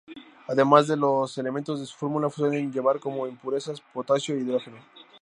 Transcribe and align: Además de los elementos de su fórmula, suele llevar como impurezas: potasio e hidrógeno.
Además 0.47 0.87
de 0.87 0.97
los 0.97 1.37
elementos 1.37 1.79
de 1.79 1.85
su 1.85 1.95
fórmula, 1.95 2.27
suele 2.31 2.59
llevar 2.71 2.99
como 2.99 3.27
impurezas: 3.27 3.81
potasio 3.93 4.33
e 4.33 4.39
hidrógeno. 4.39 4.77